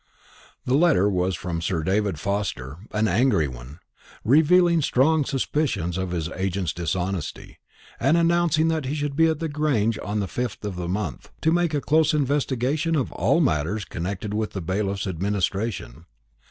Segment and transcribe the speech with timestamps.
[0.65, 3.77] The letter was from Sir David Forster; an angry one,
[4.23, 7.59] revealing strong suspicions of his agent's dishonesty,
[7.99, 11.31] and announcing that he should be at the Grange on the fifth of the month,
[11.41, 16.07] to make a close investigation of all matters connected with the bailiff's administration.